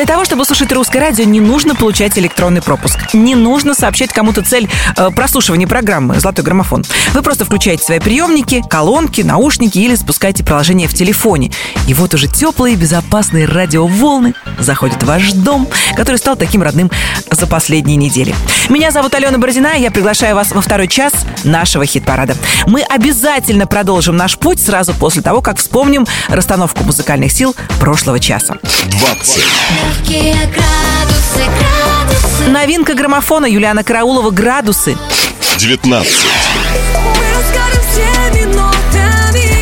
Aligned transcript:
Для 0.00 0.06
того, 0.06 0.24
чтобы 0.24 0.46
слушать 0.46 0.72
русское 0.72 0.98
радио, 0.98 1.24
не 1.24 1.40
нужно 1.40 1.74
получать 1.74 2.18
электронный 2.18 2.62
пропуск. 2.62 3.12
Не 3.12 3.34
нужно 3.34 3.74
сообщать 3.74 4.14
кому-то 4.14 4.40
цель 4.40 4.66
э, 4.96 5.10
прослушивания 5.10 5.66
программы 5.66 6.18
«Золотой 6.18 6.42
граммофон». 6.42 6.86
Вы 7.12 7.20
просто 7.20 7.44
включаете 7.44 7.84
свои 7.84 7.98
приемники, 7.98 8.62
колонки, 8.66 9.20
наушники 9.20 9.76
или 9.76 9.94
спускаете 9.96 10.42
приложение 10.42 10.88
в 10.88 10.94
телефоне. 10.94 11.52
И 11.86 11.92
вот 11.92 12.14
уже 12.14 12.28
теплые, 12.28 12.76
безопасные 12.76 13.44
радиоволны 13.44 14.32
заходят 14.58 15.02
в 15.02 15.06
ваш 15.06 15.32
дом, 15.32 15.68
который 15.94 16.16
стал 16.16 16.34
таким 16.34 16.62
родным 16.62 16.90
за 17.30 17.46
последние 17.46 17.98
недели. 17.98 18.34
Меня 18.70 18.92
зовут 18.92 19.14
Алена 19.14 19.36
Бородина, 19.36 19.76
я 19.76 19.90
приглашаю 19.90 20.34
вас 20.34 20.52
во 20.52 20.62
второй 20.62 20.88
час 20.88 21.12
нашего 21.44 21.84
хит-парада. 21.84 22.36
Мы 22.66 22.80
обязательно 22.80 23.66
продолжим 23.66 24.16
наш 24.16 24.38
путь 24.38 24.60
сразу 24.60 24.94
после 24.94 25.20
того, 25.20 25.42
как 25.42 25.58
вспомним 25.58 26.06
расстановку 26.28 26.84
музыкальных 26.84 27.32
сил 27.32 27.54
прошлого 27.78 28.18
часа. 28.18 28.56
20. 28.92 29.42
Новинка 32.48 32.94
граммофона 32.94 33.46
Юлиана 33.46 33.84
Караулова 33.84 34.30
«Градусы». 34.30 34.96
19. 35.58 36.12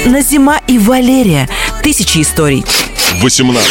Назима 0.06 0.60
и 0.66 0.78
Валерия. 0.78 1.48
Тысячи 1.82 2.22
историй. 2.22 2.64
18. 3.20 3.70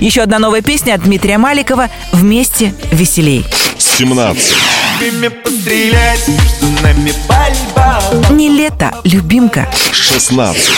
Еще 0.00 0.22
одна 0.22 0.38
новая 0.38 0.62
песня 0.62 0.94
от 0.94 1.02
Дмитрия 1.02 1.38
Маликова 1.38 1.88
«Вместе 2.12 2.74
веселей». 2.92 3.44
17. 3.78 4.75
Время 4.98 5.30
пострелять, 5.30 6.26
между 6.26 6.82
нами 6.82 7.12
борьба 7.28 8.00
Не 8.30 8.48
лето, 8.48 8.94
любимка. 9.04 9.68
16. 9.92 10.70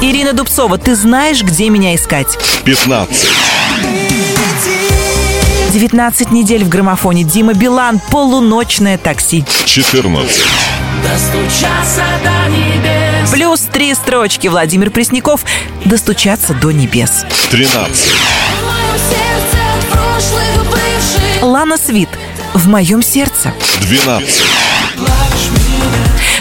Ирина 0.00 0.32
Дубцова, 0.32 0.78
ты 0.78 0.94
знаешь, 0.94 1.42
где 1.42 1.68
меня 1.68 1.94
искать? 1.94 2.38
15. 2.64 3.28
19 5.72 6.30
недель 6.30 6.64
в 6.64 6.68
граммофоне 6.68 7.24
Дима 7.24 7.52
Билан 7.52 8.00
«Полуночное 8.10 8.96
такси». 8.96 9.44
14. 9.66 10.42
Плюс 13.32 13.60
три 13.60 13.94
строчки 13.94 14.48
Владимир 14.48 14.90
Пресняков 14.90 15.44
«Достучаться 15.84 16.54
до 16.54 16.70
небес». 16.70 17.26
13. 17.50 18.23
Лана 21.64 21.78
Свит 21.78 22.10
«В 22.52 22.68
моем 22.68 23.02
сердце». 23.02 23.50
12. 23.80 24.42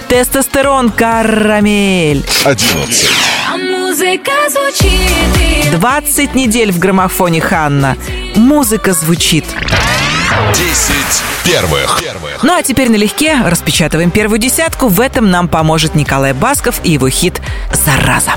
Тестостерон 0.09 0.89
«Карамель». 0.89 2.25
11. 2.43 3.09
Музыка 3.57 4.31
звучит 4.49 5.71
20 5.71 6.35
недель 6.35 6.73
в 6.73 6.79
граммофоне 6.79 7.39
Ханна. 7.39 7.95
Музыка 8.35 8.91
звучит. 8.91 9.45
10 10.53 11.23
первых. 11.43 12.01
Ну 12.41 12.55
а 12.55 12.63
теперь 12.63 12.89
налегке 12.89 13.41
распечатываем 13.43 14.11
первую 14.11 14.39
десятку. 14.39 14.87
В 14.87 14.99
этом 14.99 15.29
нам 15.29 15.47
поможет 15.47 15.95
Николай 15.95 16.33
Басков 16.33 16.79
и 16.83 16.91
его 16.91 17.09
хит 17.09 17.41
«Зараза». 17.71 18.33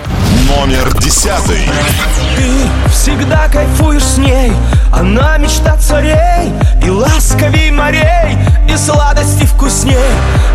Номер 0.49 0.93
10. 0.99 1.31
Ты 2.37 2.91
всегда 2.91 3.49
кайфуешь 3.49 4.05
с 4.05 4.19
ней 4.19 4.53
Она 4.93 5.39
мечта 5.39 5.77
царей 5.77 6.53
И 6.85 6.91
ласковей 6.91 7.71
морей 7.71 8.39
И 8.69 8.77
сладости 8.77 9.45
вкусней 9.45 9.97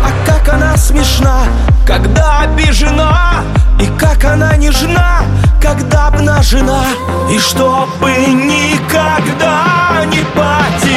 А 0.02 0.26
как 0.26 0.48
она 0.52 0.76
смешна 0.76 1.44
Когда 1.86 2.40
обижена 2.40 3.42
И 3.80 3.86
как 3.98 4.24
она 4.24 4.56
нежна 4.56 5.22
Когда 5.60 6.06
обнажена 6.06 6.84
И 7.30 7.38
чтобы 7.38 8.10
никогда 8.12 10.04
не 10.06 10.24
потерять 10.34 10.91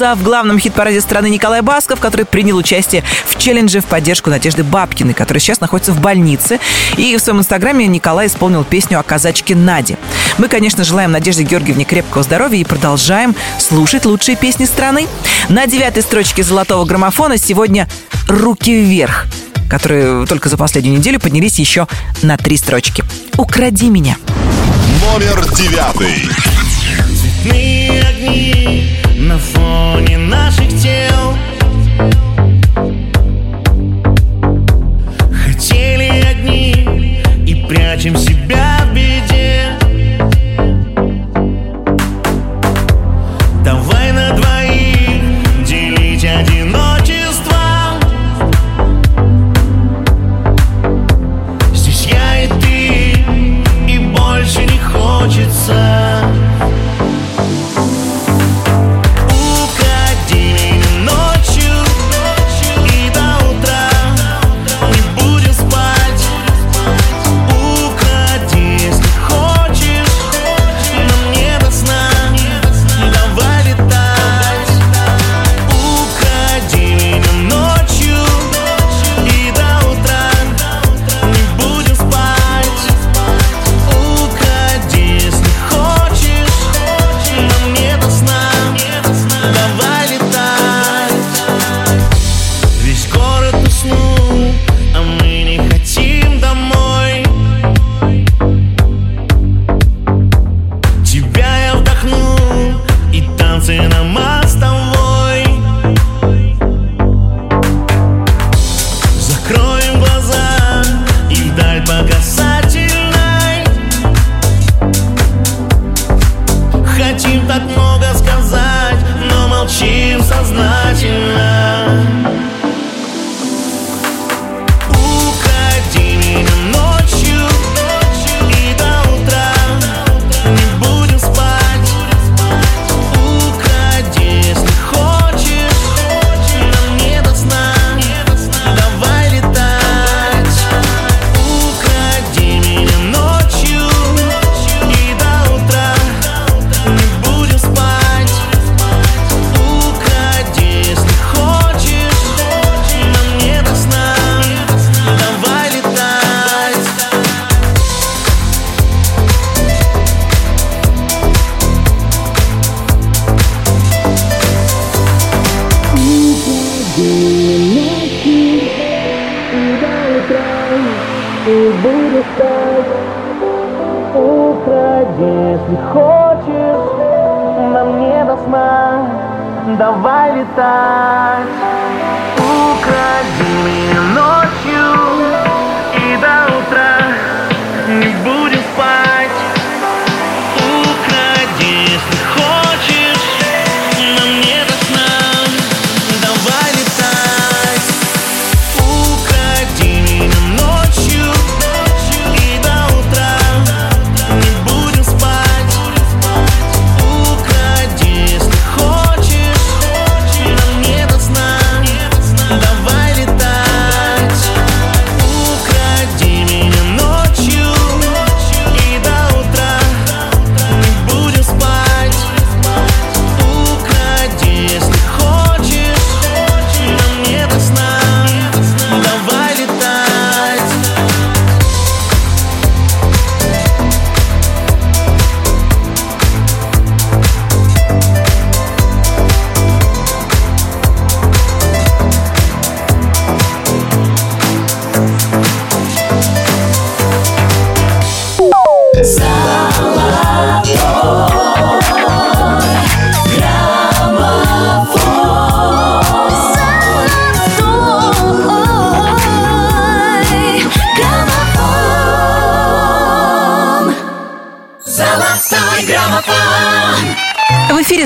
«Зараза» 0.00 0.18
в 0.18 0.24
главном 0.24 0.58
хит-параде 0.58 1.00
страны 1.02 1.28
Николай 1.28 1.60
Басков, 1.60 2.00
который 2.00 2.24
принял 2.24 2.56
участие 2.56 3.04
в 3.26 3.36
челлендже 3.36 3.80
в 3.80 3.84
поддержку 3.84 4.30
Надежды 4.30 4.64
Бабкиной, 4.64 5.12
которая 5.12 5.40
сейчас 5.40 5.60
находится 5.60 5.92
в 5.92 6.00
больнице. 6.00 6.58
И 6.96 7.14
в 7.16 7.20
своем 7.20 7.40
инстаграме 7.40 7.86
Николай 7.86 8.26
исполнил 8.26 8.64
песню 8.64 8.98
о 8.98 9.02
казачке 9.02 9.54
Наде. 9.54 9.98
Мы, 10.38 10.48
конечно, 10.48 10.84
желаем 10.84 11.12
Надежде 11.12 11.42
Георгиевне 11.42 11.84
крепкого 11.84 12.22
здоровья 12.22 12.58
и 12.58 12.64
продолжаем 12.64 13.36
слушать 13.58 14.06
лучшие 14.06 14.36
песни 14.36 14.64
страны. 14.64 15.06
На 15.50 15.66
девятой 15.66 16.02
строчке 16.02 16.42
золотого 16.42 16.86
граммофона 16.86 17.36
сегодня 17.36 17.86
«Руки 18.26 18.82
вверх», 18.82 19.26
которые 19.68 20.26
только 20.26 20.48
за 20.48 20.56
последнюю 20.56 20.96
неделю 20.96 21.20
поднялись 21.20 21.58
еще 21.58 21.86
на 22.22 22.38
три 22.38 22.56
строчки. 22.56 23.04
«Укради 23.36 23.90
меня». 23.90 24.16
Номер 25.02 25.44
9. 25.54 26.30
Цветные 27.20 28.02
огни 28.02 28.99
на 29.30 29.38
фоне 29.38 30.18
наших 30.18 30.68
тел. 30.82 31.36
Хотели 35.44 36.24
одни 36.28 37.22
и 37.46 37.64
прячем 37.68 38.16
себя 38.16 38.79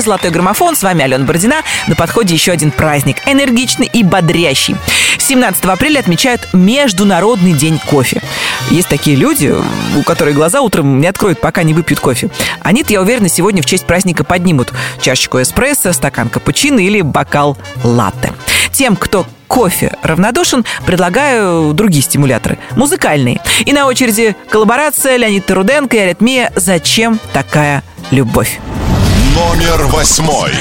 «Золотой 0.05 0.29
граммофон». 0.29 0.75
С 0.75 0.83
вами 0.83 1.03
Алена 1.03 1.25
Бородина. 1.25 1.63
На 1.87 1.95
подходе 1.95 2.35
еще 2.35 2.51
один 2.51 2.69
праздник. 2.69 3.17
Энергичный 3.25 3.89
и 3.91 4.03
бодрящий. 4.03 4.75
17 5.17 5.65
апреля 5.65 5.99
отмечают 5.99 6.47
Международный 6.53 7.53
день 7.53 7.79
кофе. 7.89 8.21
Есть 8.69 8.87
такие 8.87 9.15
люди, 9.15 9.51
у 9.97 10.03
которых 10.03 10.35
глаза 10.35 10.61
утром 10.61 11.01
не 11.01 11.07
откроют, 11.07 11.41
пока 11.41 11.63
не 11.63 11.73
выпьют 11.73 11.99
кофе. 11.99 12.29
Они-то, 12.61 12.93
я 12.93 13.01
уверена, 13.01 13.29
сегодня 13.29 13.63
в 13.63 13.65
честь 13.65 13.85
праздника 13.85 14.23
поднимут 14.23 14.71
чашечку 15.01 15.41
эспрессо, 15.41 15.91
стакан 15.91 16.29
капучино 16.29 16.79
или 16.79 17.01
бокал 17.01 17.57
латте. 17.83 18.33
Тем, 18.71 18.95
кто 18.95 19.25
кофе 19.47 19.97
равнодушен, 20.03 20.65
предлагаю 20.85 21.73
другие 21.73 22.03
стимуляторы, 22.03 22.59
музыкальные. 22.75 23.41
И 23.65 23.73
на 23.73 23.87
очереди 23.87 24.35
коллаборация 24.49 25.17
Леонид 25.17 25.47
Таруденко 25.47 25.95
и 25.95 25.99
Аритмия 25.99 26.51
«Зачем 26.55 27.19
такая 27.33 27.83
любовь?» 28.11 28.59
Номер 29.35 29.87
восьмой. 29.87 30.53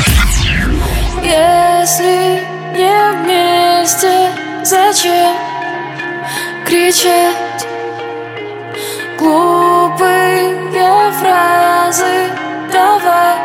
Если 1.23 2.43
не 2.77 3.13
вместе, 3.13 4.31
зачем 4.65 5.37
кричать 6.67 7.67
глупые 9.17 10.57
фразы? 11.21 12.31
Давай 12.73 13.37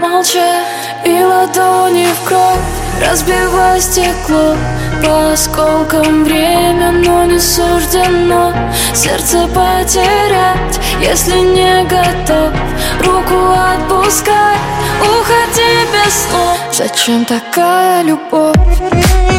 молчать 0.00 0.66
и 1.06 1.24
ладони 1.24 2.06
в 2.06 2.28
кровь 2.28 2.83
Разбивай 3.00 3.80
стекло 3.80 4.56
по 5.02 5.32
осколкам 5.32 6.24
время, 6.24 6.92
но 6.92 7.24
не 7.24 7.38
суждено. 7.38 8.52
Сердце 8.94 9.46
потерять, 9.48 10.80
если 11.00 11.38
не 11.38 11.84
готов. 11.84 12.52
Руку 13.00 13.52
отпускай, 13.52 14.56
уходи 15.00 15.86
без 15.92 16.14
слов. 16.28 16.58
Зачем 16.72 17.24
такая 17.24 18.02
любовь? 18.02 19.33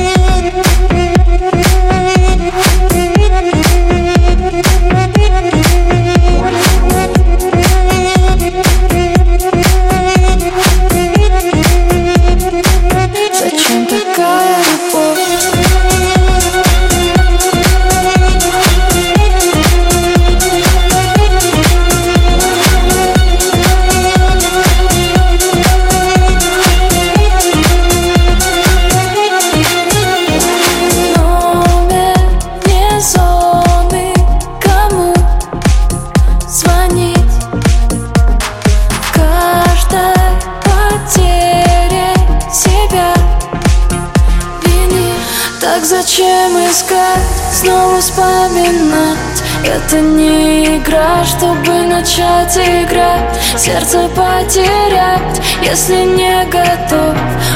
Играть 52.44 53.40
Сердце 53.58 54.08
потерять, 54.10 55.42
если 55.64 56.04
не 56.04 56.44
готов. 56.46 57.16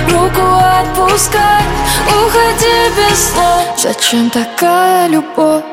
Руку 0.09 0.41
отпускать, 0.81 1.65
уходи 2.07 2.89
без 2.97 3.31
слов 3.31 3.77
Зачем 3.77 4.29
такая 4.29 5.07
любовь? 5.07 5.68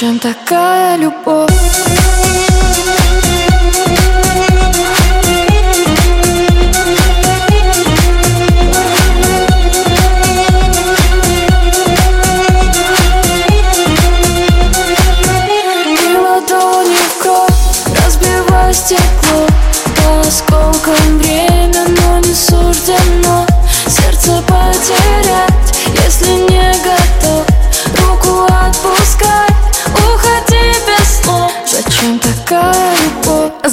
Зачем 0.00 0.20
такая 0.20 0.57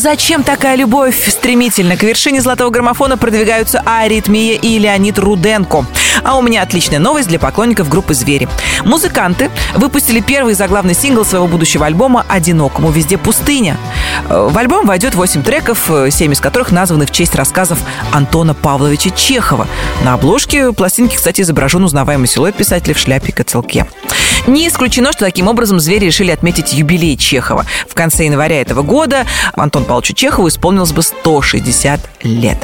зачем 0.06 0.44
такая 0.44 0.76
любовь? 0.76 1.16
Стремительно 1.28 1.98
к 1.98 2.04
вершине 2.04 2.40
золотого 2.40 2.70
граммофона 2.70 3.18
продвигаются 3.18 3.82
Аритмия 3.88 4.54
и 4.54 4.78
Леонид 4.78 5.18
Руденко. 5.18 5.84
А 6.24 6.38
у 6.38 6.44
меня 6.44 6.62
отличная 6.62 7.00
новость 7.00 7.28
для 7.28 7.40
поклонников 7.40 7.90
группы 7.90 8.14
«Звери». 8.14 8.48
Музыканты 8.84 9.50
выпустили 9.74 10.20
первый 10.20 10.54
заглавный 10.54 10.94
сингл 10.94 11.26
своего 11.26 11.48
будущего 11.48 11.88
альбома 11.88 12.24
«Одинокому 12.30 12.92
везде 12.92 13.18
пустыня». 13.18 13.78
В 14.30 14.56
альбом 14.56 14.86
войдет 14.86 15.16
8 15.16 15.42
треков, 15.42 15.90
э, 15.90 16.12
7 16.12 16.34
из 16.34 16.40
которых 16.40 16.72
названы 16.72 17.08
в 17.08 17.12
честь 17.12 17.34
рассказов 17.34 17.80
Антона 18.14 18.54
Павловича 18.54 19.10
Чехова. 19.10 19.68
На 20.04 20.14
обложке 20.14 20.72
пластинки, 20.72 21.16
кстати, 21.16 21.42
изображен 21.42 21.84
узнаваемый 21.84 22.28
силуэт 22.28 22.56
писателя 22.56 22.94
в 22.94 23.00
шляпе 23.00 23.30
и 23.30 23.32
котелке. 23.32 23.88
Не 24.48 24.68
исключено, 24.68 25.12
что 25.12 25.26
таким 25.26 25.48
образом 25.48 25.80
«Звери» 25.80 26.06
решили 26.06 26.32
отметить 26.32 26.74
юбилей 26.74 27.18
Чехова. 27.18 27.66
В 27.90 27.96
конце 27.96 28.26
января 28.26 28.62
этого 28.62 28.84
года 28.84 29.26
Антон 29.54 29.86
Павловичу 29.86 30.14
Чехову 30.14 30.48
исполнилось 30.48 30.92
бы 30.92 31.02
160 31.02 32.00
лет. 32.24 32.58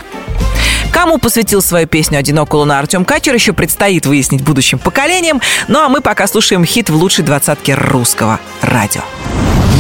Кому 0.92 1.18
посвятил 1.18 1.62
свою 1.62 1.88
песню 1.88 2.20
«Одинокая 2.20 2.60
луна» 2.60 2.78
Артем 2.78 3.04
Качер, 3.06 3.34
еще 3.34 3.54
предстоит 3.54 4.06
выяснить 4.06 4.44
будущим 4.44 4.78
поколениям. 4.78 5.42
Ну 5.68 5.80
а 5.80 5.90
мы 5.90 6.02
пока 6.02 6.28
слушаем 6.28 6.66
хит 6.66 6.90
в 6.90 6.96
лучшей 6.96 7.24
двадцатке 7.24 7.74
русского 7.74 8.40
радио. 8.62 9.02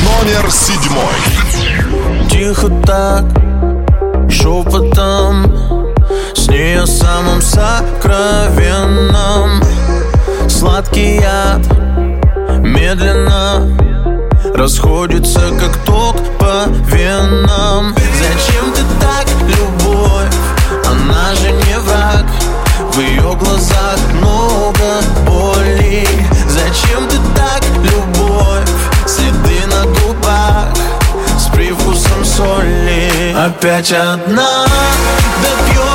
Номер 0.03 0.49
седьмой. 0.51 1.03
Тихо 2.31 2.69
так, 2.87 3.25
шепотом 4.31 5.93
С 6.33 6.47
ней 6.47 6.79
о 6.79 6.87
самом 6.87 7.41
сокровенном 7.41 8.31
Сладкий 10.49 11.17
яд 11.17 11.61
медленно 12.71 13.67
Расходится, 14.55 15.41
как 15.59 15.77
ток 15.85 16.15
по 16.39 16.65
венам 16.93 17.95
Зачем 17.95 18.71
ты 18.73 18.81
так, 18.99 19.27
любовь? 19.47 20.33
Она 20.85 21.35
же 21.35 21.51
не 21.51 21.79
враг 21.79 22.25
В 22.93 22.99
ее 22.99 23.35
глазах 23.35 23.99
много 24.13 25.01
боли 25.25 26.07
Зачем 26.47 27.07
ты 27.07 27.17
так, 27.35 27.61
любовь? 27.83 28.69
Следы 29.05 29.65
на 29.67 29.83
губах 29.85 30.69
с 31.37 31.47
привкусом 31.53 32.25
соли 32.25 33.35
Опять 33.35 33.91
одна, 33.91 34.65
допьешь 35.41 35.90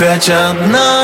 Опять 0.00 0.30
одна 0.30 1.02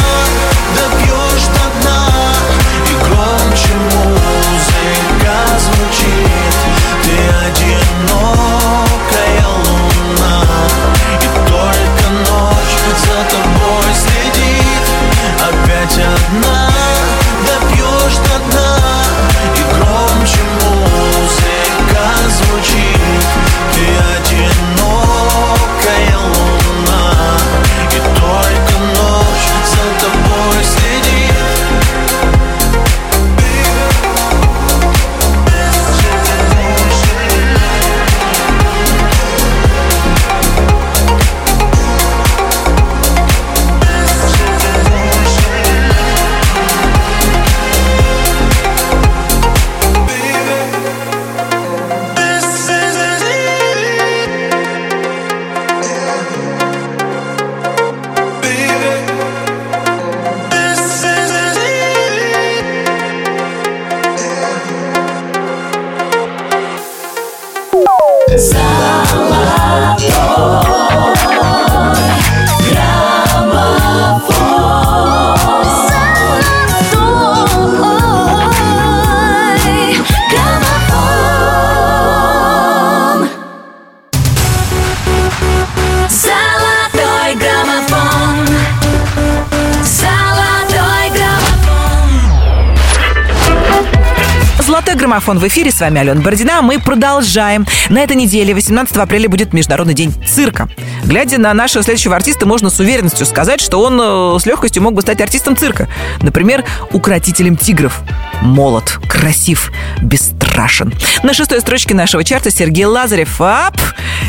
Граммофон 95.16 95.38
в 95.38 95.48
эфире. 95.48 95.72
С 95.72 95.80
вами 95.80 95.98
Алена 95.98 96.20
Бородина. 96.20 96.60
Мы 96.60 96.78
продолжаем. 96.78 97.66
На 97.88 98.00
этой 98.00 98.16
неделе, 98.16 98.52
18 98.52 98.94
апреля, 98.98 99.30
будет 99.30 99.54
Международный 99.54 99.94
день 99.94 100.12
цирка. 100.26 100.68
Глядя 101.04 101.38
на 101.40 101.54
нашего 101.54 101.82
следующего 101.82 102.14
артиста, 102.14 102.44
можно 102.44 102.68
с 102.68 102.78
уверенностью 102.80 103.24
сказать, 103.24 103.62
что 103.62 103.80
он 103.80 103.98
э, 103.98 104.38
с 104.38 104.44
легкостью 104.44 104.82
мог 104.82 104.92
бы 104.92 105.00
стать 105.00 105.22
артистом 105.22 105.56
цирка. 105.56 105.88
Например, 106.20 106.66
укротителем 106.92 107.56
тигров. 107.56 108.00
Молод, 108.42 108.98
красив, 109.08 109.72
бесстрашен. 110.02 110.92
На 111.22 111.32
шестой 111.32 111.62
строчке 111.62 111.94
нашего 111.94 112.22
чарта 112.22 112.50
Сергей 112.50 112.84
Лазарев. 112.84 113.40
Ап! 113.40 113.80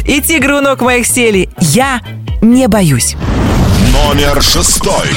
И 0.06 0.22
тигры 0.22 0.56
у 0.56 0.62
ног 0.62 0.80
моих 0.80 1.06
сели. 1.06 1.50
Я 1.60 2.00
не 2.42 2.70
боюсь. 2.70 3.18
Номер 3.92 4.42
шестой. 4.42 5.10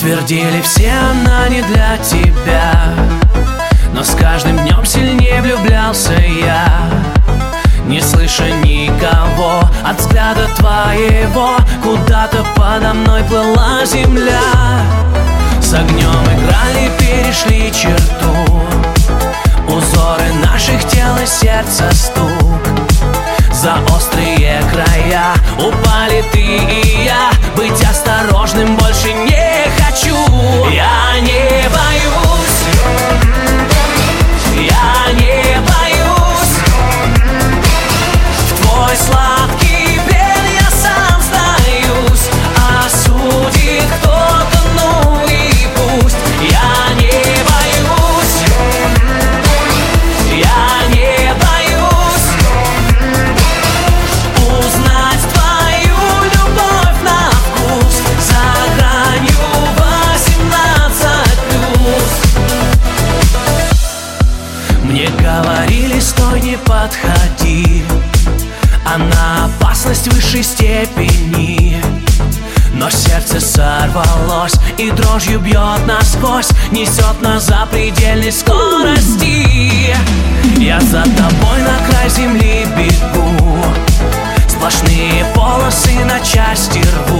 Твердили 0.00 0.62
все, 0.62 0.90
она 0.92 1.46
не 1.50 1.60
для 1.60 1.98
тебя. 1.98 2.72
Но 3.92 4.02
с 4.02 4.14
каждым 4.14 4.56
днем 4.60 4.82
сильнее 4.86 5.42
влюблялся 5.42 6.14
я. 6.14 6.66
Не 7.84 8.00
слыша 8.00 8.48
никого 8.64 9.60
от 9.84 10.00
взгляда 10.00 10.48
твоего 10.56 11.56
Куда-то 11.82 12.46
подо 12.56 12.94
мной 12.94 13.22
плыла 13.24 13.84
земля. 13.84 14.40
С 15.60 15.74
огнем 15.74 16.24
играли, 16.24 16.90
перешли 16.98 17.70
черту. 17.70 18.62
Узоры 19.68 20.32
наших 20.42 20.82
тел 20.88 21.14
и 21.22 21.26
сердца 21.26 21.92
стук. 21.92 22.62
За 23.52 23.74
острые 23.94 24.62
края 24.72 25.34
упали 25.58 26.24
ты 26.32 26.40
и 26.40 27.04
я. 27.04 27.30
Быть 27.54 27.84
осторожным 27.84 28.76
больше 28.76 29.12
не 29.12 29.39
Я 30.72 31.20
не 31.20 31.49
сердце 73.30 73.40
сорвалось 73.40 74.54
и 74.78 74.90
дрожью 74.90 75.40
бьет 75.40 75.86
насквозь. 75.86 76.48
Несет 76.70 77.20
на 77.20 77.38
запредельной 77.38 78.32
скорости. 78.32 79.94
Я 80.58 80.80
за 80.80 81.02
тобой 81.02 81.60
на 81.62 81.88
край 81.88 82.08
земли 82.08 82.66
бегу. 82.76 83.64
Сплошные 84.48 85.24
полосы 85.34 86.04
на 86.04 86.20
части 86.20 86.80
рву 86.80 87.19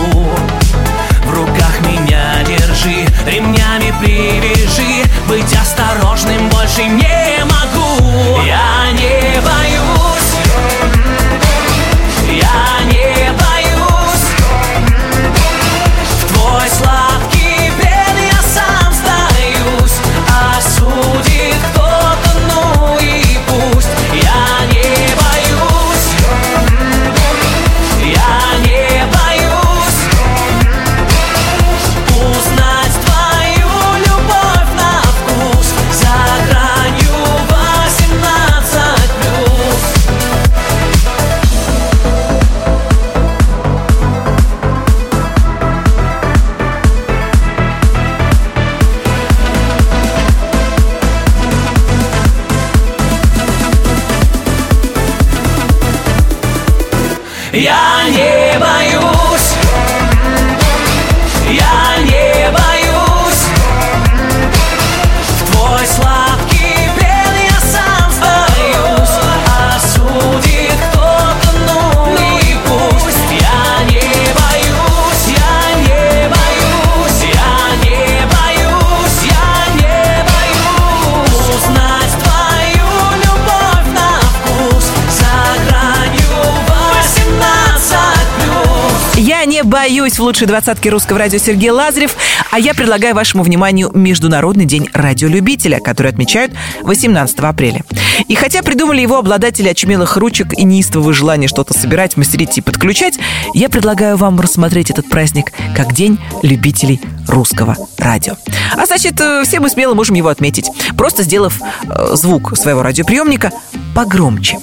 Боюсь 89.90 90.20
в 90.20 90.22
лучшей 90.22 90.46
двадцатке 90.46 90.88
русского 90.88 91.18
радио 91.18 91.40
Сергей 91.40 91.70
Лазарев, 91.70 92.14
а 92.52 92.60
я 92.60 92.74
предлагаю 92.74 93.12
вашему 93.12 93.42
вниманию 93.42 93.90
Международный 93.92 94.64
день 94.64 94.88
радиолюбителя, 94.92 95.80
который 95.80 96.12
отмечают 96.12 96.52
18 96.82 97.36
апреля. 97.40 97.82
И 98.28 98.36
хотя 98.36 98.62
придумали 98.62 99.00
его 99.00 99.18
обладатели 99.18 99.68
очумелых 99.68 100.16
ручек 100.16 100.52
и 100.56 100.62
неистового 100.62 101.12
желания 101.12 101.48
что-то 101.48 101.76
собирать, 101.76 102.16
мастерить 102.16 102.56
и 102.56 102.60
подключать, 102.60 103.18
я 103.52 103.68
предлагаю 103.68 104.16
вам 104.16 104.38
рассмотреть 104.38 104.90
этот 104.90 105.08
праздник 105.08 105.52
как 105.74 105.92
День 105.92 106.20
любителей 106.44 107.00
русского 107.26 107.76
радио. 107.98 108.36
А 108.76 108.86
значит, 108.86 109.20
э, 109.20 109.42
все 109.44 109.58
мы 109.58 109.70
смело 109.70 109.94
можем 109.94 110.14
его 110.14 110.28
отметить, 110.28 110.70
просто 110.96 111.24
сделав 111.24 111.60
э, 111.60 112.14
звук 112.14 112.56
своего 112.56 112.84
радиоприемника 112.84 113.50
погромче. 113.92 114.60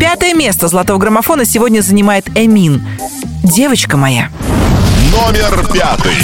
Пятое 0.00 0.34
место 0.34 0.66
золотого 0.66 0.98
граммофона 0.98 1.44
сегодня 1.44 1.80
занимает 1.80 2.26
Эмин. 2.36 2.84
Девочка 3.44 3.96
моя. 3.96 4.30
Номер 5.10 5.66
пятый. 5.72 6.16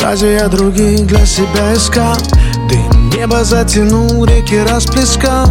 Разве 0.00 0.34
я 0.36 0.48
других 0.48 1.06
для 1.06 1.26
себя 1.26 1.74
искал? 1.74 2.16
Дым 2.70 3.10
небо 3.10 3.44
затянул, 3.44 4.24
реки 4.24 4.58
расплескал 4.58 5.46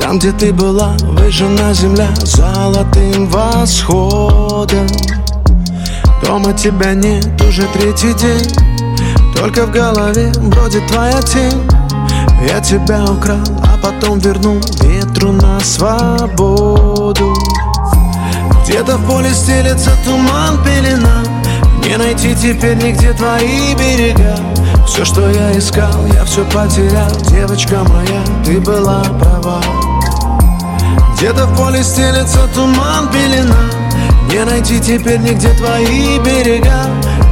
Там, 0.00 0.18
где 0.18 0.32
ты 0.32 0.52
была, 0.52 0.96
выжжена 1.02 1.72
земля 1.72 2.08
Золотым 2.24 3.28
восходом 3.28 4.88
Дома 6.22 6.52
тебя 6.52 6.94
нет 6.94 7.40
уже 7.42 7.62
третий 7.74 8.14
день. 8.14 8.52
Только 9.36 9.66
в 9.66 9.70
голове 9.70 10.32
бродит 10.40 10.86
твоя 10.86 11.20
тень. 11.22 11.68
Я 12.48 12.60
тебя 12.60 13.04
украл, 13.04 13.44
а 13.62 13.78
потом 13.82 14.18
вернул 14.18 14.60
Ветру 14.82 15.32
на 15.32 15.60
свободу. 15.60 17.34
Где-то 18.64 18.96
в 18.96 19.06
поле 19.06 19.30
стелется 19.34 19.90
туман, 20.04 20.62
пелена. 20.64 21.22
Не 21.84 21.96
найти 21.96 22.34
теперь 22.34 22.76
нигде 22.76 23.12
твои 23.12 23.74
берега. 23.74 24.36
Все, 24.86 25.04
что 25.04 25.28
я 25.30 25.56
искал, 25.56 26.06
я 26.14 26.24
все 26.24 26.44
потерял. 26.44 27.10
Девочка 27.30 27.84
моя, 27.84 28.22
ты 28.44 28.58
была 28.60 29.02
права. 29.20 29.60
Где-то 31.16 31.46
в 31.46 31.56
поле 31.56 31.82
стелется 31.82 32.40
туман, 32.54 33.08
пелена 33.10 33.75
Не 34.32 34.44
найти 34.44 34.80
теперь 34.80 35.20
нигде 35.20 35.48
твои 35.54 36.18
берега? 36.18 36.86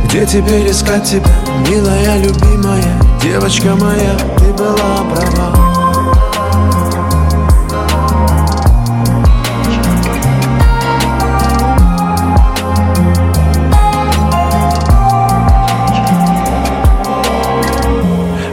Где 0.05 0.25
теперь 0.27 0.71
искать 0.71 1.05
тебя, 1.05 1.31
милая, 1.69 2.19
любимая? 2.19 2.85
Девочка 3.23 3.75
моя, 3.75 4.17
ты 4.39 4.53
была 4.53 5.05
права. 5.13 5.65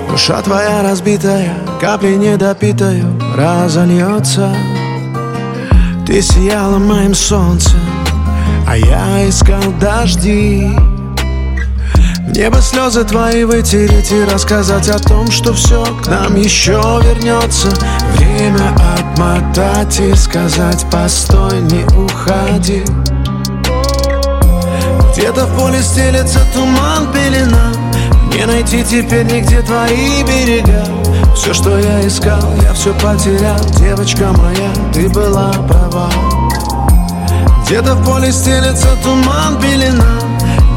Душа 0.10 0.42
твоя 0.42 0.84
разбитая, 0.84 1.54
капли 1.80 2.16
недопитаю 2.16 3.20
разольется. 3.36 4.54
Ты 6.06 6.22
сияла 6.22 6.78
моим 6.78 7.16
солнцем, 7.16 7.80
а 8.68 8.78
я 8.78 9.30
искал 9.30 9.62
дожди. 9.80 10.70
В 12.28 12.32
небо 12.34 12.62
слезы 12.62 13.04
твои 13.04 13.44
вытереть 13.44 14.12
и 14.12 14.24
рассказать 14.24 14.90
о 14.90 15.00
том, 15.00 15.30
что 15.30 15.54
все 15.54 15.84
к 16.04 16.08
нам 16.08 16.36
еще 16.36 16.80
вернется 17.04 17.70
Время 18.16 18.74
отмотать 18.98 20.00
и 20.00 20.16
сказать 20.16 20.86
постой, 20.90 21.60
не 21.62 21.84
уходи 21.98 22.84
где-то 25.22 25.46
в 25.46 25.58
поле 25.58 25.82
стелется 25.84 26.40
туман, 26.54 27.12
пелена. 27.14 27.72
Не 28.34 28.46
найти 28.46 28.84
теперь 28.84 29.26
нигде 29.26 29.62
твои 29.62 30.24
берега. 30.24 30.84
Все, 31.36 31.54
что 31.54 31.78
я 31.78 32.08
искал, 32.08 32.42
я 32.64 32.74
все 32.74 32.94
потерял. 32.94 33.60
Девочка 33.78 34.32
моя, 34.32 34.72
ты 34.94 35.10
была 35.10 35.52
права 35.68 36.10
Где-то 37.72 37.96
в 37.96 38.06
поле 38.06 38.34
стелется 38.34 38.98
туман, 39.02 39.58
пелена. 39.62 40.20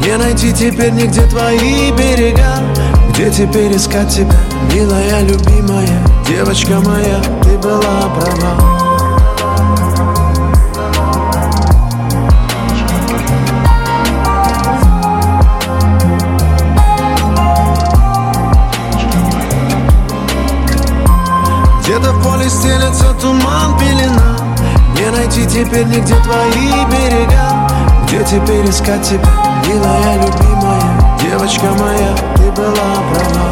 Не 0.01 0.15
найти 0.15 0.53
теперь 0.53 0.93
нигде 0.93 1.23
твои 1.27 1.91
берега. 1.91 2.63
Где 3.09 3.29
теперь 3.29 3.75
искать 3.75 4.07
тебя, 4.07 4.39
милая, 4.73 5.19
любимая? 5.23 5.89
Девочка 6.25 6.79
моя, 6.79 7.21
ты 7.43 7.57
была 7.57 7.81
права. 8.15 8.55
Где-то 21.81 22.13
в 22.13 22.23
поле 22.23 22.49
стелется 22.49 23.13
туман, 23.19 23.77
пелена 23.77 24.24
найти 25.15 25.45
теперь 25.45 25.85
нигде 25.85 26.15
твои 26.23 26.85
берега. 26.91 27.67
Где 28.07 28.23
теперь 28.23 28.69
искать 28.69 29.01
тебя, 29.01 29.61
милая, 29.67 30.15
любимая? 30.17 31.17
Девочка 31.21 31.65
моя, 31.79 32.15
ты 32.35 32.51
была 32.51 32.73
права. 33.11 33.49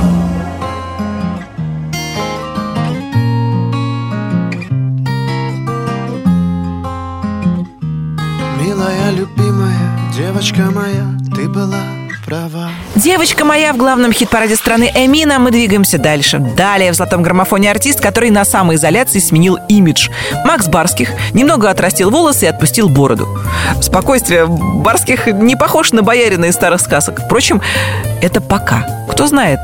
Милая, 8.62 9.12
любимая, 9.12 10.12
девочка 10.15 10.63
моя, 10.71 11.08
ты 11.36 11.47
была 11.49 11.82
права 12.26 12.62
Девочка 13.04 13.44
моя 13.44 13.74
в 13.74 13.78
главном 13.78 14.13
хит-параде 14.13 14.56
страны 14.56 14.89
Эмина. 14.96 15.38
Мы 15.38 15.52
двигаемся 15.52 15.98
дальше. 15.98 16.39
Далее 16.39 16.94
в 16.94 16.96
золотом 16.96 17.22
граммофоне 17.22 17.70
артист, 17.70 18.00
который 18.00 18.30
на 18.30 18.46
самоизоляции 18.46 19.20
сменил 19.20 19.60
имидж. 19.68 20.08
Макс 20.46 20.70
Барских 20.70 21.10
немного 21.34 21.70
отрастил 21.70 22.10
волосы 22.10 22.46
и 22.46 22.48
отпустил 22.48 22.88
бороду. 22.88 23.28
Спокойствие 23.82 24.46
Барских 24.48 25.28
не 25.28 25.58
похож 25.58 25.92
на 25.92 26.02
боярина 26.02 26.46
из 26.46 26.54
старых 26.54 26.80
сказок. 26.80 27.20
Впрочем, 27.26 27.62
это 28.22 28.39
пока. 28.39 28.88
Кто 29.12 29.28
знает, 29.28 29.60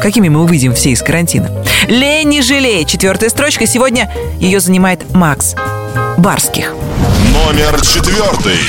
какими 0.00 0.28
мы 0.28 0.44
увидим 0.44 0.72
все 0.72 0.90
из 0.90 1.02
карантина. 1.02 1.50
Лень 1.88 2.28
не. 2.28 2.84
Четвертая 2.84 3.28
строчка. 3.28 3.66
Сегодня 3.66 4.08
ее 4.38 4.60
занимает 4.60 5.12
Макс 5.12 5.56
Барских. 6.16 6.72
Номер 7.32 7.80
четвертый. 7.80 8.60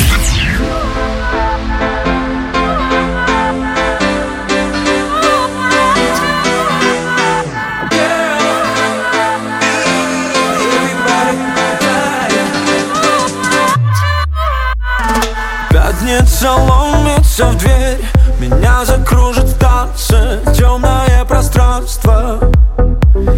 Пятница 16.36 16.52
ломится 16.52 17.46
в 17.46 17.58
дверь 17.58 18.06
Меня 18.40 18.84
закружит 18.84 19.46
в 19.46 19.58
танце 19.58 20.42
Темное 20.54 21.24
пространство. 21.24 22.52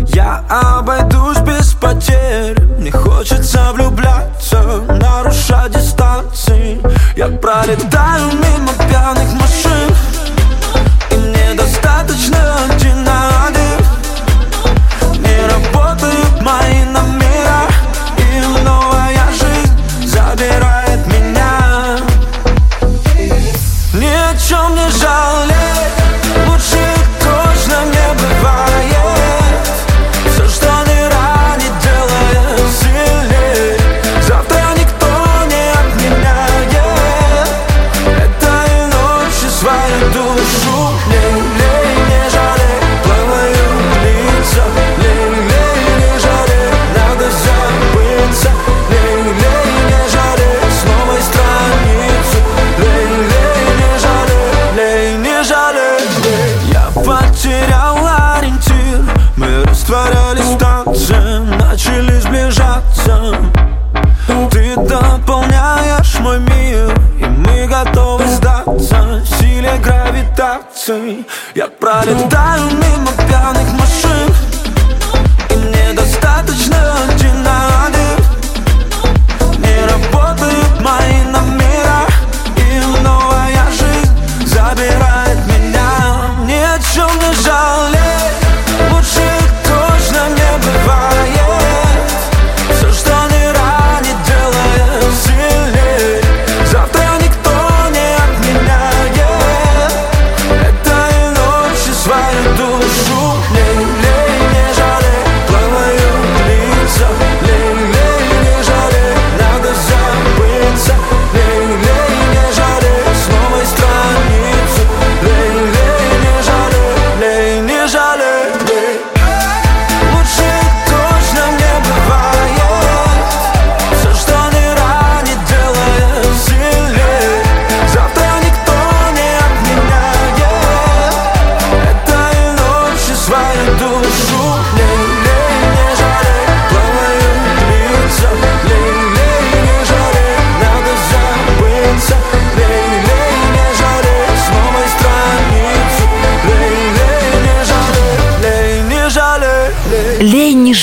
Я 0.08 0.44
обойдусь 0.50 1.38
без 1.40 1.74
потерь 1.74 2.60
Мне 2.80 2.92
хочется 2.92 3.72
влюбляться 3.74 4.82
Нарушать 4.88 5.74
дистанции. 5.74 6.82
Я 7.16 7.28
пролетаю 7.28 8.32
мимо 8.32 8.74
пьяных 8.90 9.32
машин 9.34 9.94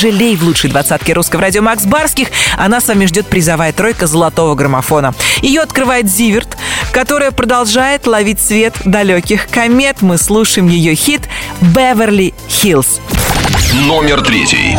жалей 0.05 0.37
в 0.37 0.43
лучшей 0.43 0.69
двадцатке 0.69 1.14
русского 1.14 1.40
радио 1.40 1.62
Макс 1.62 1.87
Барских. 1.87 2.29
Она 2.59 2.83
с 2.83 2.88
вами 2.88 3.07
ждет 3.07 3.27
призовая 3.27 3.73
тройка 3.73 4.07
золотого 4.07 4.55
граммофона. 4.55 5.14
Ее 5.40 5.62
открывает 5.62 6.11
Зиверт, 6.11 6.59
которая 6.93 7.31
продолжает 7.31 8.07
ловить 8.07 8.38
свет 8.38 8.75
далеких 8.85 9.49
комет. 9.49 10.03
Мы 10.03 10.19
слушаем 10.19 10.69
ее 10.69 10.95
хит 10.95 11.23
«Беверли 11.62 12.35
Хиллз». 12.51 13.01
Номер 13.73 14.21
третий. 14.21 14.77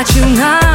начинать. 0.00 0.69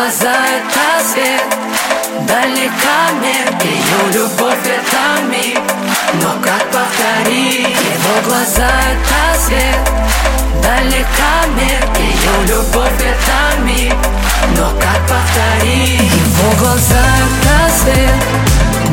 Глаза 0.00 0.32
это 0.32 1.04
свет. 1.12 1.42
Далека 2.26 3.00
мне 3.18 3.36
Ее 3.62 4.12
любовь 4.14 4.64
это 4.64 5.22
миг. 5.30 5.60
Но 6.22 6.30
как 6.42 6.64
повторить? 6.70 7.68
Его 7.68 8.14
глаза 8.24 8.70
это 8.92 9.38
свет. 9.38 9.76
Далека 10.62 11.32
мне 11.52 11.80
Ее 11.98 12.46
любовь 12.48 13.02
это 13.12 13.60
миг. 13.62 13.94
Но 14.56 14.70
как 14.80 15.00
повторить? 15.06 16.00
Его 16.00 16.50
глаза 16.58 17.04
это 17.20 17.70
свет. 17.80 18.22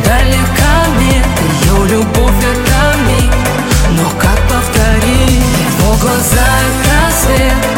Далека 0.03 0.73
мне 0.97 1.23
Ее 1.61 1.87
любовь 1.87 2.43
это 2.51 2.97
миг. 3.07 3.33
Но 3.91 4.09
как 4.19 4.39
повторить? 4.49 5.41
Его 5.79 5.93
глаза 6.01 6.47
это 6.67 7.15
свет 7.15 7.76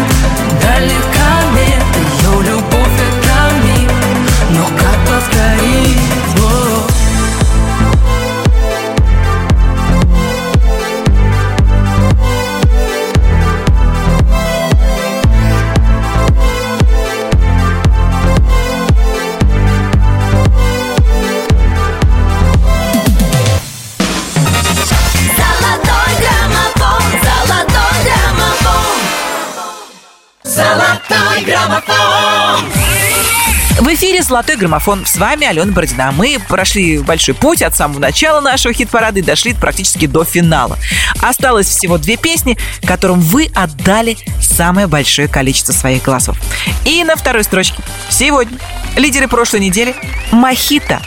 В 33.79 33.87
эфире 33.93 34.21
«Золотой 34.21 34.57
граммофон». 34.57 35.05
С 35.05 35.15
вами 35.15 35.47
Алена 35.47 35.71
Бородина. 35.71 36.11
Мы 36.11 36.37
прошли 36.49 36.97
большой 36.97 37.33
путь 37.33 37.61
от 37.61 37.73
самого 37.73 37.99
начала 37.99 38.41
нашего 38.41 38.73
хит-парада 38.73 39.19
и 39.19 39.21
дошли 39.21 39.53
практически 39.53 40.05
до 40.05 40.25
финала. 40.25 40.77
Осталось 41.21 41.67
всего 41.67 41.97
две 41.97 42.17
песни, 42.17 42.57
которым 42.83 43.21
вы 43.21 43.49
отдали 43.55 44.17
самое 44.41 44.87
большое 44.87 45.29
количество 45.29 45.71
своих 45.71 46.03
голосов. 46.03 46.37
И 46.83 47.01
на 47.05 47.15
второй 47.15 47.45
строчке 47.45 47.81
сегодня 48.09 48.57
лидеры 48.97 49.29
прошлой 49.29 49.61
недели 49.61 49.95
«Мохито». 50.31 50.99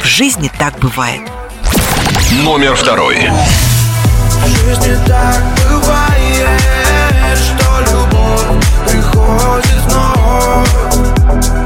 В 0.00 0.06
жизни 0.06 0.52
так 0.56 0.78
бывает. 0.78 1.20
Номер 2.30 2.76
второй. 2.76 3.28
В 4.44 4.46
жизни 4.46 4.96
так 5.04 5.42
бывает, 5.68 6.60
что 7.36 7.80
любовь 7.90 8.64
приходит 8.86 9.82
вновь 9.88 11.63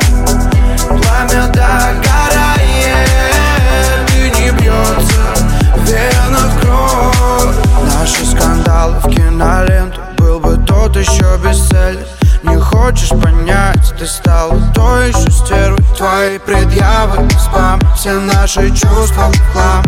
еще 10.98 11.38
бестселлер 11.38 12.06
Не 12.42 12.56
хочешь 12.56 13.10
понять, 13.10 13.94
ты 13.98 14.06
стала 14.06 14.58
той 14.74 15.08
еще 15.08 15.30
стервой. 15.30 15.84
Твои 15.96 16.38
предъявы, 16.38 17.28
спам, 17.38 17.80
все 17.96 18.12
наши 18.12 18.70
чувства 18.70 19.30
в 19.30 19.52
хлам. 19.52 19.84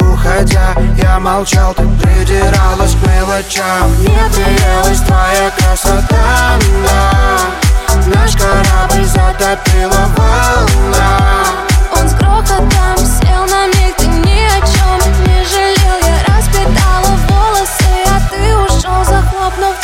Уходя, 0.00 0.74
я 1.02 1.18
молчал, 1.18 1.74
ты 1.74 1.82
придиралась 2.00 2.94
к 2.94 3.06
мелочам. 3.06 3.90
Мне 3.98 4.18
приелась 4.34 5.00
твоя 5.00 5.50
красота, 5.56 6.58
да. 6.84 7.40
Наш 8.14 8.32
корабль 8.36 9.04
затопила 9.04 10.08
волна. 10.16 11.18
Он 11.96 12.08
с 12.08 12.14
грохотом 12.14 12.96
сел 12.98 13.44
на 13.46 13.66
миг, 13.66 13.96
ты 13.96 14.06
ни 14.06 14.44
о 14.46 14.60
чем 14.60 15.12
не 15.20 15.44
жалел. 15.44 15.98
Я 16.02 16.36
распитала 16.36 17.16
волосы, 17.28 17.92
а 18.06 18.20
ты 18.30 18.56
ушел, 18.56 19.04
захлопнув 19.04 19.81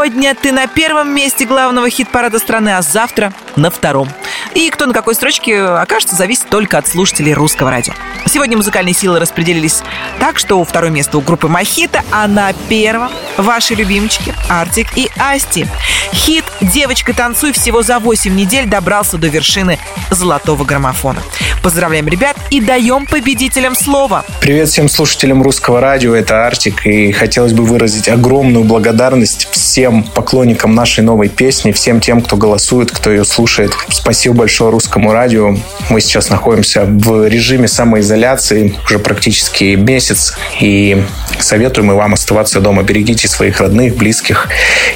сегодня 0.00 0.34
ты 0.34 0.50
на 0.50 0.66
первом 0.66 1.14
месте 1.14 1.44
главного 1.44 1.90
хит-парада 1.90 2.38
страны, 2.38 2.70
а 2.70 2.80
завтра 2.80 3.34
на 3.56 3.70
втором. 3.70 4.08
И 4.54 4.70
кто 4.70 4.86
на 4.86 4.94
какой 4.94 5.14
строчке 5.14 5.60
окажется, 5.60 6.16
зависит 6.16 6.48
только 6.48 6.78
от 6.78 6.88
слушателей 6.88 7.32
русского 7.32 7.70
радио. 7.70 7.92
Сегодня 8.26 8.56
музыкальные 8.56 8.94
силы 8.94 9.18
распределились 9.18 9.82
так, 10.18 10.38
что 10.38 10.62
второе 10.64 10.90
место 10.90 11.18
у 11.18 11.20
группы 11.20 11.48
Мохито, 11.48 12.02
а 12.10 12.26
на 12.26 12.52
первом 12.68 13.10
ваши 13.36 13.74
любимчики 13.74 14.34
Артик 14.48 14.96
и 14.96 15.10
Асти. 15.18 15.66
Хит 16.12 16.44
«Девочка, 16.60 17.14
танцуй» 17.14 17.52
всего 17.52 17.82
за 17.82 17.98
8 17.98 18.34
недель 18.34 18.66
добрался 18.66 19.16
до 19.18 19.28
вершины 19.28 19.78
золотого 20.10 20.64
граммофона. 20.64 21.22
Поздравляем 21.62 22.08
ребят 22.08 22.36
и 22.50 22.60
даем 22.60 23.06
победителям 23.06 23.74
слово. 23.74 24.24
Привет 24.40 24.68
всем 24.68 24.88
слушателям 24.88 25.42
русского 25.42 25.80
радио, 25.80 26.14
это 26.14 26.46
Артик, 26.46 26.86
и 26.86 27.12
хотелось 27.12 27.52
бы 27.52 27.64
выразить 27.64 28.08
огромную 28.08 28.64
благодарность 28.64 29.48
всем 29.50 30.02
поклонникам 30.02 30.74
нашей 30.74 31.04
новой 31.04 31.28
песни, 31.28 31.72
всем 31.72 32.00
тем, 32.00 32.22
кто 32.22 32.36
голосует, 32.36 32.90
кто 32.90 33.10
ее 33.10 33.24
слушает. 33.24 33.72
Спасибо 33.90 34.29
большое 34.34 34.70
русскому 34.70 35.12
радио. 35.12 35.54
Мы 35.88 36.00
сейчас 36.00 36.30
находимся 36.30 36.84
в 36.84 37.26
режиме 37.26 37.68
самоизоляции 37.68 38.76
уже 38.84 38.98
практически 38.98 39.74
месяц, 39.74 40.34
и 40.60 41.02
советуем 41.38 41.92
и 41.92 41.94
вам 41.94 42.14
оставаться 42.14 42.60
дома. 42.60 42.82
Берегите 42.82 43.28
своих 43.28 43.60
родных, 43.60 43.96
близких 43.96 44.48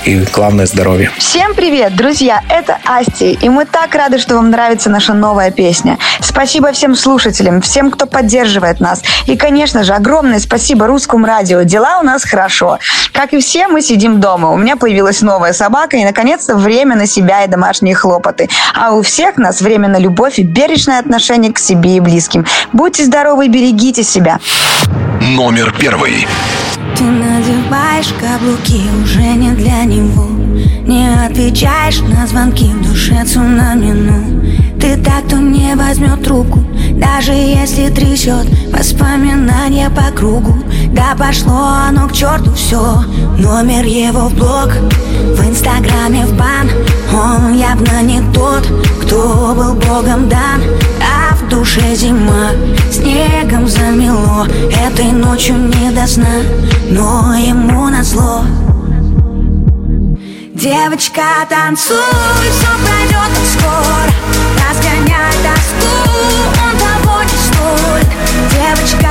и, 0.05 0.25
главное, 0.33 0.67
здоровье. 0.67 1.11
Всем 1.19 1.55
привет, 1.55 1.97
друзья! 1.97 2.43
Это 2.49 2.79
Асти, 2.85 3.33
и 3.33 3.49
мы 3.49 3.65
так 3.65 3.95
рады, 3.95 4.19
что 4.19 4.35
вам 4.35 4.51
нравится 4.51 4.91
наша 4.91 5.15
новая 5.15 5.51
песня. 5.51 5.99
Спасибо 6.21 6.73
всем 6.73 6.95
слушателям, 6.95 7.61
всем, 7.61 7.91
кто 7.91 8.07
поддерживает 8.07 8.81
нас. 8.81 9.03
И, 9.27 9.37
конечно 9.37 9.85
же, 9.85 9.95
огромное 9.95 10.39
спасибо 10.39 10.87
русскому 10.87 11.27
радио. 11.27 11.63
Дела 11.63 11.99
у 12.01 12.03
нас 12.03 12.25
хорошо. 12.25 12.79
Как 13.13 13.33
и 13.33 13.41
все, 13.41 13.69
мы 13.69 13.81
сидим 13.81 14.21
дома. 14.21 14.51
У 14.51 14.57
меня 14.57 14.77
появилась 14.77 15.23
новая 15.23 15.53
собака, 15.53 15.97
и, 15.97 16.05
наконец-то, 16.05 16.57
время 16.57 16.97
на 16.97 17.07
себя 17.07 17.45
и 17.45 17.49
домашние 17.49 17.95
хлопоты. 17.95 18.49
А 18.75 18.93
у 18.93 19.03
всех 19.03 19.24
нас 19.39 19.61
время 19.61 19.89
на 19.89 19.99
любовь 19.99 20.39
и 20.39 20.43
бережное 20.43 20.99
отношение 20.99 21.53
к 21.53 21.59
себе 21.59 21.97
и 21.97 22.01
близким. 22.01 22.45
Будьте 22.73 23.05
здоровы 23.05 23.47
и 23.47 23.49
берегите 23.49 24.03
себя. 24.03 24.39
Номер 25.21 25.75
первый. 25.79 26.27
Ты 26.97 27.05
надеваешь 27.05 28.15
каблуки 28.21 28.83
уже 29.03 29.35
не 29.35 29.51
для 29.53 29.85
него. 29.85 30.29
Не 30.87 31.09
отвечаешь 31.27 32.01
на 32.01 32.27
звонки 32.27 32.67
в 32.67 32.87
душе 32.87 33.25
цунами, 33.25 33.93
ну 33.93 34.79
Ты 34.79 34.97
так, 35.03 35.25
кто 35.27 35.39
не 35.39 35.75
возьмет 35.75 36.23
трубку 36.23 36.63
Даже 36.93 37.33
если 37.33 37.89
трясет 37.89 38.47
воспоминания 38.71 39.91
по 39.91 40.15
кругу. 40.17 40.55
Да 40.93 41.17
пошло 41.19 41.69
оно 41.89 42.07
к 42.07 42.13
черту 42.13 42.53
все 42.53 43.03
Номер 43.39 43.87
его 43.87 44.29
в 44.29 44.35
блог. 44.35 44.69
В 45.37 45.49
инстаграме 45.49 46.27
в 46.27 46.37
бан 46.37 46.69
Он 47.13 47.55
явно 47.55 48.03
не 48.03 48.21
тот, 48.35 48.69
кто 49.03 49.55
был 49.57 49.75
богом 49.75 50.29
дан. 50.29 50.61
А 51.01 51.35
в 51.35 51.49
душе 51.49 51.95
зима 51.97 52.51
Снегом 52.91 53.67
замело 53.67 54.47
Этой 54.87 55.13
ночью 55.13 55.57
не 55.57 55.91
до 55.91 56.07
сна 56.07 56.43
Но 56.91 57.35
ему 57.35 57.89
назло. 57.89 58.45
Девочка, 60.55 61.23
танцуй, 61.49 61.97
все 62.51 62.71
пройдет 62.87 63.33
скоро 63.53 64.09
Разгоняй 64.57 65.33
тоску, 65.43 65.93
он 66.63 66.79
того 66.79 67.23
не 67.25 67.37
стоит 67.37 68.09
Девочка, 68.51 69.11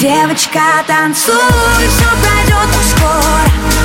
Девочка, 0.00 0.82
танцуй, 0.86 1.34
все 1.76 2.08
пройдет 2.22 2.74
скоро 2.88 3.79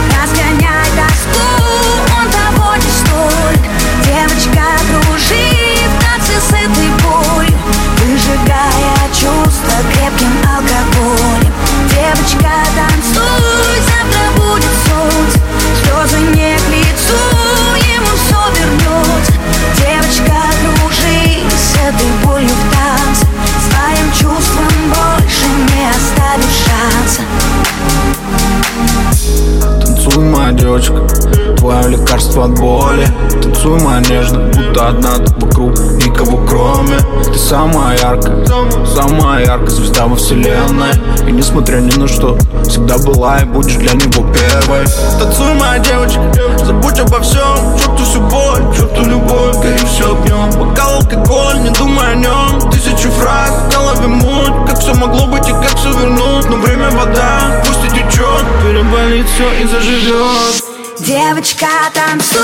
одна 34.88 35.17
ты 35.17 35.33
вокруг, 35.45 35.77
никого 36.03 36.38
кроме. 36.45 36.97
Ты 37.23 37.38
самая 37.38 37.97
яркая, 37.97 38.45
самая 38.86 39.45
яркая 39.45 39.69
звезда 39.69 40.05
во 40.05 40.15
вселенной. 40.15 40.93
И 41.27 41.31
несмотря 41.31 41.77
ни 41.77 41.95
на 41.97 42.07
что, 42.07 42.38
всегда 42.67 42.97
была 42.97 43.39
и 43.39 43.45
будешь 43.45 43.75
для 43.75 43.93
него 43.93 44.25
первой. 44.33 44.86
Танцуй, 45.19 45.53
моя 45.55 45.79
девочка, 45.79 46.21
забудь 46.63 46.99
обо 46.99 47.19
всем. 47.21 47.77
Черту 47.77 48.03
всю 48.03 48.21
боль, 48.21 48.75
черту 48.75 49.03
любовь, 49.03 49.55
гори 49.57 49.77
все 49.86 50.11
огнем 50.11 50.49
Бокал 50.59 50.95
алкоголь, 50.95 51.59
не 51.61 51.69
думай 51.69 52.13
о 52.13 52.15
нем 52.15 52.71
Тысячу 52.71 53.09
фраз, 53.11 53.51
в 53.67 53.71
голове 53.71 54.07
муть. 54.07 54.67
Как 54.67 54.79
все 54.79 54.93
могло 54.93 55.27
быть 55.27 55.47
и 55.47 55.51
как 55.51 55.75
все 55.75 55.91
вернуть? 55.91 56.49
Но 56.49 56.57
время 56.57 56.89
вода, 56.91 57.61
пусть 57.65 57.86
и 57.86 57.89
течет 57.89 58.45
Переболит 58.63 59.27
все 59.27 59.51
и 59.63 59.67
заживет 59.67 60.64
Девочка, 61.06 61.68
танцуй, 61.93 62.41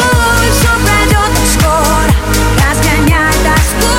все 0.52 0.70
пройдет 0.86 1.34
скоро. 1.52 2.14
Разгоняй 2.58 3.34
тоску, 3.44 3.92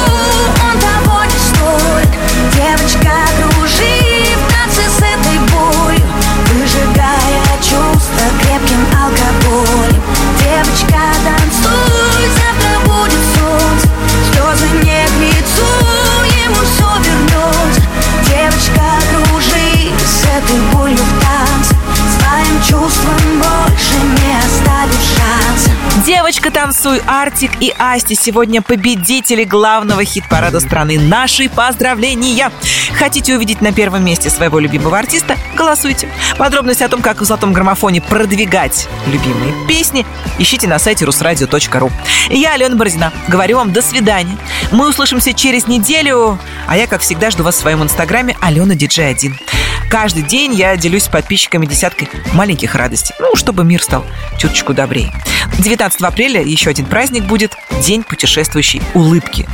он 0.63 0.79
того 0.79 1.25
не 1.25 1.39
стоит. 1.51 2.11
Девочка, 2.55 3.02
Танцуй, 26.83 27.01
Артик 27.07 27.53
и 27.61 27.73
Асти 27.79 28.17
сегодня 28.17 28.61
победители 28.61 29.45
главного 29.45 30.05
хит-парада 30.05 30.59
страны. 30.59 30.99
Наши 30.99 31.49
поздравления! 31.49 32.51
Хотите 32.99 33.37
увидеть 33.37 33.61
на 33.61 33.73
первом 33.73 34.05
месте 34.05 34.31
своего 34.31 34.59
любимого 34.59 34.99
артиста? 34.99 35.37
Голосуйте. 35.55 36.09
Подробности 36.39 36.83
о 36.83 36.89
том, 36.89 37.01
как 37.01 37.21
в 37.21 37.25
золотом 37.25 37.53
граммофоне 37.53 38.01
продвигать 38.03 38.89
любимые 39.07 39.55
песни, 39.69 40.05
ищите 40.41 40.67
на 40.67 40.81
сайте 40.81 41.05
русрадио.ру. 41.05 41.93
Я 42.31 42.55
Алена 42.55 42.75
Бородина. 42.75 43.13
Говорю 43.29 43.59
вам 43.59 43.73
до 43.73 43.81
свидания. 43.81 44.37
Мы 44.73 44.89
услышимся 44.89 45.33
через 45.33 45.69
неделю, 45.69 46.37
а 46.67 46.77
я, 46.77 46.89
как 46.89 47.03
всегда, 47.03 47.31
жду 47.31 47.45
вас 47.45 47.55
в 47.55 47.61
своем 47.61 47.85
инстаграме 47.85 48.37
Алена 48.41 48.75
Диджей 48.75 49.09
1. 49.09 49.39
Каждый 49.89 50.23
день 50.23 50.55
я 50.55 50.75
делюсь 50.77 51.05
с 51.05 51.09
подписчиками 51.09 51.67
десяткой 51.67 52.09
маленьких 52.33 52.75
радостей. 52.75 53.15
Ну, 53.21 53.37
чтобы 53.37 53.63
мир 53.63 53.83
стал 53.83 54.05
чуточку 54.39 54.73
добрее. 54.73 55.13
19 55.59 56.01
апреля 56.03 56.43
еще 56.43 56.72
один 56.73 56.87
праздник 56.87 57.25
будет– 57.25 57.53
День 57.83 58.05
путешествующей 58.05 58.81
улыбки. 58.95 59.49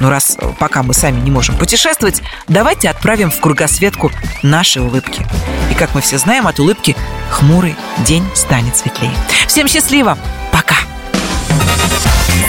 Ну, 0.00 0.10
раз 0.10 0.36
э, 0.38 0.52
пока 0.58 0.82
мы 0.82 0.92
сами 0.92 1.18
не 1.20 1.30
можем 1.30 1.56
путешествовать, 1.56 2.20
давайте 2.46 2.90
отправим 2.90 3.30
в 3.30 3.40
кругосветку 3.40 4.12
наши 4.42 4.82
улыбки. 4.82 5.26
И 5.70 5.74
как 5.74 5.94
мы 5.94 6.02
все 6.02 6.18
знаем, 6.18 6.46
от 6.46 6.60
улыбки 6.60 6.94
хмурый 7.30 7.74
день 8.06 8.24
станет 8.34 8.76
светлее. 8.76 9.14
Всем 9.46 9.66
счастливо! 9.66 10.18
Пока! 10.52 10.76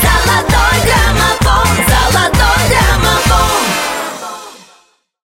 Золотой 0.01 0.79
граммофон, 0.83 1.67
золотой 1.87 2.69
граммофон 2.69 3.70